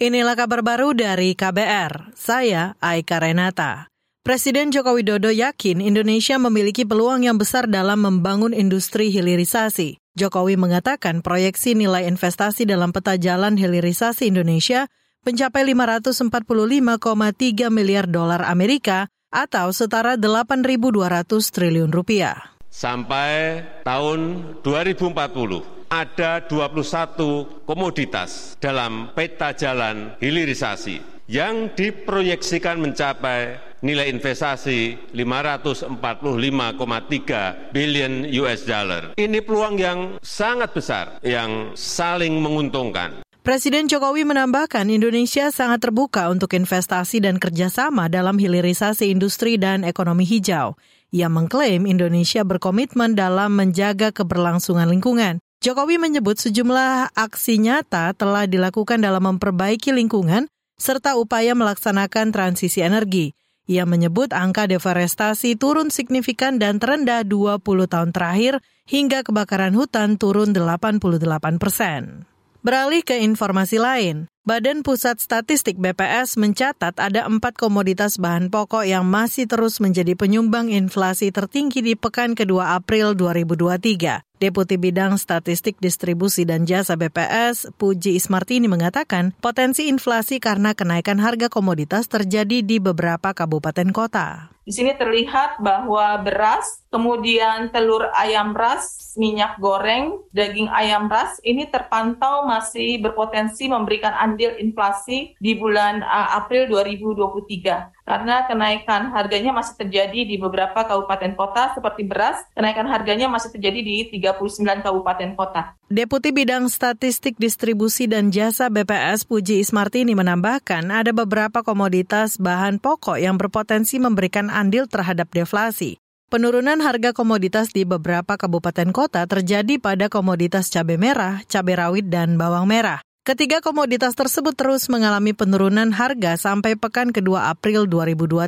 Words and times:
Inilah 0.00 0.32
kabar 0.32 0.64
baru 0.64 0.96
dari 0.96 1.36
KBR. 1.36 2.16
Saya 2.16 2.72
Aika 2.80 3.20
Renata. 3.20 3.92
Presiden 4.24 4.72
Joko 4.72 4.96
Widodo 4.96 5.28
yakin 5.28 5.84
Indonesia 5.84 6.40
memiliki 6.40 6.88
peluang 6.88 7.28
yang 7.28 7.36
besar 7.36 7.68
dalam 7.68 8.00
membangun 8.00 8.56
industri 8.56 9.12
hilirisasi. 9.12 10.00
Jokowi 10.16 10.56
mengatakan 10.56 11.20
proyeksi 11.20 11.76
nilai 11.76 12.08
investasi 12.08 12.64
dalam 12.64 12.96
peta 12.96 13.20
jalan 13.20 13.60
hilirisasi 13.60 14.32
Indonesia 14.32 14.88
mencapai 15.28 15.68
545,3 15.68 17.68
miliar 17.68 18.08
dolar 18.08 18.48
Amerika 18.48 19.12
atau 19.28 19.68
setara 19.68 20.16
8.200 20.16 21.28
triliun 21.28 21.92
rupiah. 21.92 22.56
Sampai 22.72 23.68
tahun 23.84 24.48
2040, 24.64 25.79
ada 25.90 26.46
21 26.46 27.66
komoditas 27.66 28.54
dalam 28.62 29.10
peta 29.10 29.50
jalan 29.50 30.14
hilirisasi 30.22 31.26
yang 31.26 31.74
diproyeksikan 31.74 32.78
mencapai 32.78 33.58
nilai 33.82 34.06
investasi 34.12 35.10
545,3 35.10 37.74
billion 37.74 38.22
US 38.44 38.62
dollar. 38.62 39.18
Ini 39.18 39.42
peluang 39.42 39.74
yang 39.80 39.98
sangat 40.22 40.70
besar 40.70 41.18
yang 41.26 41.74
saling 41.74 42.38
menguntungkan. 42.38 43.26
Presiden 43.40 43.88
Jokowi 43.88 44.28
menambahkan 44.28 44.84
Indonesia 44.92 45.48
sangat 45.48 45.80
terbuka 45.80 46.28
untuk 46.28 46.52
investasi 46.52 47.24
dan 47.24 47.40
kerjasama 47.40 48.12
dalam 48.12 48.36
hilirisasi 48.36 49.08
industri 49.08 49.56
dan 49.56 49.80
ekonomi 49.82 50.28
hijau. 50.28 50.76
Ia 51.10 51.26
mengklaim 51.32 51.88
Indonesia 51.88 52.44
berkomitmen 52.44 53.16
dalam 53.16 53.56
menjaga 53.56 54.12
keberlangsungan 54.12 54.92
lingkungan. 54.92 55.40
Jokowi 55.60 56.00
menyebut 56.00 56.40
sejumlah 56.40 57.12
aksi 57.12 57.60
nyata 57.60 58.16
telah 58.16 58.48
dilakukan 58.48 58.96
dalam 58.96 59.28
memperbaiki 59.28 59.92
lingkungan 59.92 60.48
serta 60.80 61.20
upaya 61.20 61.52
melaksanakan 61.52 62.32
transisi 62.32 62.80
energi. 62.80 63.36
Ia 63.68 63.84
menyebut 63.84 64.32
angka 64.32 64.64
deforestasi 64.64 65.60
turun 65.60 65.92
signifikan 65.92 66.56
dan 66.56 66.80
terendah 66.80 67.28
20 67.28 67.60
tahun 67.92 68.08
terakhir 68.08 68.64
hingga 68.88 69.20
kebakaran 69.20 69.76
hutan 69.76 70.16
turun 70.16 70.56
88 70.56 71.60
persen. 71.60 72.29
Beralih 72.60 73.00
ke 73.00 73.16
informasi 73.16 73.80
lain, 73.80 74.28
Badan 74.44 74.84
Pusat 74.84 75.16
Statistik 75.16 75.80
BPS 75.80 76.36
mencatat 76.36 76.92
ada 77.00 77.24
empat 77.24 77.56
komoditas 77.56 78.20
bahan 78.20 78.52
pokok 78.52 78.84
yang 78.84 79.08
masih 79.08 79.48
terus 79.48 79.80
menjadi 79.80 80.12
penyumbang 80.12 80.68
inflasi 80.68 81.32
tertinggi 81.32 81.80
di 81.80 81.96
pekan 81.96 82.36
kedua 82.36 82.76
April 82.76 83.16
2023. 83.16 84.20
Deputi 84.40 84.76
Bidang 84.76 85.16
Statistik 85.16 85.80
Distribusi 85.80 86.44
dan 86.44 86.68
Jasa 86.68 87.00
BPS, 87.00 87.72
Puji 87.80 88.20
Ismartini 88.20 88.68
mengatakan, 88.68 89.32
potensi 89.40 89.88
inflasi 89.88 90.36
karena 90.36 90.76
kenaikan 90.76 91.16
harga 91.16 91.48
komoditas 91.48 92.12
terjadi 92.12 92.60
di 92.60 92.76
beberapa 92.76 93.32
kabupaten 93.32 93.88
kota. 93.88 94.52
Di 94.64 94.76
sini 94.76 94.92
terlihat 94.96 95.64
bahwa 95.64 96.20
beras, 96.20 96.84
kemudian 96.90 97.70
telur 97.70 98.10
ayam 98.18 98.52
ras, 98.52 99.14
minyak 99.14 99.58
goreng, 99.62 100.22
daging 100.34 100.66
ayam 100.70 101.06
ras 101.06 101.38
ini 101.46 101.70
terpantau 101.70 102.46
masih 102.46 102.98
berpotensi 102.98 103.70
memberikan 103.70 104.10
andil 104.14 104.54
inflasi 104.58 105.34
di 105.38 105.54
bulan 105.54 106.02
uh, 106.02 106.38
April 106.42 106.66
2023 106.70 108.06
karena 108.10 108.42
kenaikan 108.50 109.14
harganya 109.14 109.54
masih 109.54 109.78
terjadi 109.78 110.26
di 110.26 110.34
beberapa 110.34 110.82
kabupaten 110.82 111.38
kota 111.38 111.78
seperti 111.78 112.02
beras, 112.10 112.42
kenaikan 112.58 112.90
harganya 112.90 113.30
masih 113.30 113.54
terjadi 113.54 113.80
di 113.86 113.96
39 114.18 114.82
kabupaten 114.82 115.30
kota. 115.38 115.78
Deputi 115.86 116.34
Bidang 116.34 116.66
Statistik 116.66 117.38
Distribusi 117.38 118.10
dan 118.10 118.34
Jasa 118.34 118.66
BPS 118.66 119.26
Puji 119.30 119.62
Ismartini 119.62 120.18
menambahkan 120.18 120.90
ada 120.90 121.14
beberapa 121.14 121.62
komoditas 121.62 122.34
bahan 122.38 122.82
pokok 122.82 123.22
yang 123.22 123.38
berpotensi 123.38 124.02
memberikan 124.02 124.50
andil 124.50 124.90
terhadap 124.90 125.30
deflasi. 125.30 126.02
Penurunan 126.30 126.78
harga 126.78 127.10
komoditas 127.10 127.74
di 127.74 127.82
beberapa 127.82 128.38
kabupaten 128.38 128.94
kota 128.94 129.26
terjadi 129.26 129.82
pada 129.82 130.06
komoditas 130.06 130.70
cabai 130.70 130.94
merah, 130.94 131.42
cabai 131.50 131.74
rawit, 131.74 132.06
dan 132.06 132.38
bawang 132.38 132.70
merah. 132.70 133.02
Ketiga 133.26 133.58
komoditas 133.58 134.14
tersebut 134.14 134.54
terus 134.54 134.86
mengalami 134.86 135.34
penurunan 135.34 135.90
harga 135.90 136.38
sampai 136.38 136.78
pekan 136.78 137.10
kedua 137.10 137.50
April 137.50 137.90
2023. 137.90 138.46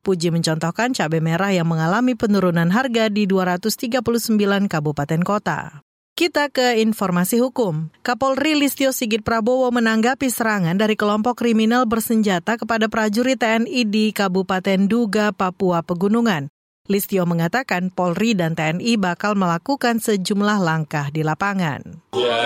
Puji 0.00 0.32
mencontohkan 0.32 0.96
cabai 0.96 1.20
merah 1.20 1.52
yang 1.52 1.68
mengalami 1.68 2.16
penurunan 2.16 2.72
harga 2.72 3.12
di 3.12 3.28
239 3.28 4.64
kabupaten 4.72 5.20
kota. 5.20 5.84
Kita 6.16 6.48
ke 6.48 6.80
informasi 6.80 7.36
hukum. 7.36 7.92
Kapolri 8.00 8.56
Listio 8.56 8.96
Sigit 8.96 9.20
Prabowo 9.20 9.68
menanggapi 9.68 10.32
serangan 10.32 10.80
dari 10.80 10.96
kelompok 10.96 11.36
kriminal 11.36 11.84
bersenjata 11.84 12.56
kepada 12.56 12.88
prajurit 12.88 13.36
TNI 13.36 13.82
di 13.84 14.08
Kabupaten 14.08 14.88
Duga, 14.88 15.36
Papua 15.36 15.84
Pegunungan. 15.84 16.53
Listio 16.84 17.24
mengatakan 17.24 17.88
Polri 17.88 18.36
dan 18.36 18.52
TNI 18.52 19.00
bakal 19.00 19.40
melakukan 19.40 20.04
sejumlah 20.04 20.60
langkah 20.60 21.08
di 21.08 21.24
lapangan. 21.24 21.80
Ya. 22.12 22.44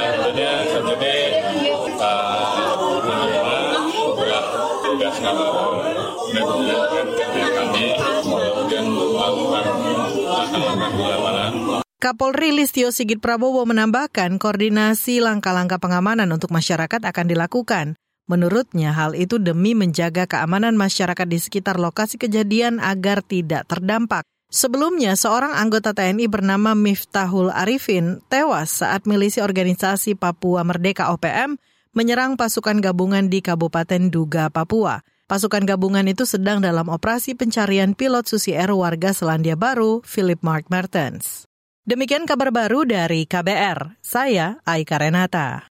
Kapolri 11.99 12.55
Listio 12.55 12.95
Sigit 12.95 13.19
Prabowo 13.19 13.67
menambahkan 13.67 14.39
koordinasi 14.39 15.19
langkah-langkah 15.19 15.83
pengamanan 15.83 16.31
untuk 16.31 16.55
masyarakat 16.55 17.03
akan 17.03 17.27
dilakukan. 17.27 17.99
Menurutnya 18.29 18.93
hal 18.93 19.17
itu 19.17 19.41
demi 19.41 19.73
menjaga 19.73 20.29
keamanan 20.29 20.77
masyarakat 20.77 21.25
di 21.25 21.41
sekitar 21.41 21.81
lokasi 21.81 22.21
kejadian 22.21 22.77
agar 22.77 23.25
tidak 23.25 23.65
terdampak. 23.65 24.23
Sebelumnya, 24.49 25.17
seorang 25.17 25.57
anggota 25.57 25.97
TNI 25.97 26.29
bernama 26.29 26.77
Miftahul 26.77 27.49
Arifin 27.49 28.21
tewas 28.29 28.85
saat 28.85 29.09
milisi 29.09 29.41
organisasi 29.41 30.17
Papua 30.17 30.65
Merdeka 30.65 31.13
OPM 31.13 31.57
menyerang 31.97 32.37
pasukan 32.37 32.79
gabungan 32.85 33.33
di 33.33 33.41
Kabupaten 33.41 34.13
Duga, 34.13 34.53
Papua. 34.53 35.01
Pasukan 35.29 35.69
gabungan 35.69 36.05
itu 36.09 36.25
sedang 36.25 36.65
dalam 36.65 36.89
operasi 36.89 37.37
pencarian 37.37 37.93
pilot 37.93 38.25
Susi 38.25 38.57
Air 38.57 38.73
warga 38.73 39.13
Selandia 39.13 39.57
Baru, 39.57 40.01
Philip 40.05 40.41
Mark 40.41 40.73
Mertens. 40.73 41.49
Demikian 41.89 42.29
kabar 42.29 42.53
baru 42.53 42.85
dari 42.85 43.25
KBR. 43.25 43.97
Saya 44.05 44.61
Aika 44.69 45.01
Renata. 45.01 45.65